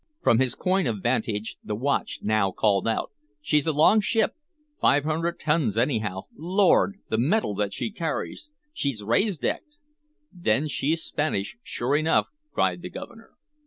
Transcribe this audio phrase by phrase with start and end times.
[0.23, 4.33] From his coign of vantage the watch now called out: "She's a long ship,
[4.79, 6.21] five hundred tons, anyhow!
[6.35, 6.97] Lord!
[7.09, 8.49] the metal that she carries!
[8.73, 9.77] She's rasedecked!"
[10.33, 13.33] "Then she's Spanish, sure enough!" cried the Governor.